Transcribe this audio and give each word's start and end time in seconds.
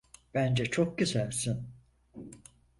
Bence 0.33 0.65
çok 0.65 0.97
güzelsin. 0.97 1.67